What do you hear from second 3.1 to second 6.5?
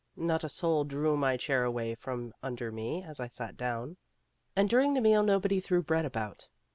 I sat down, and during the meal nobody threw bread about.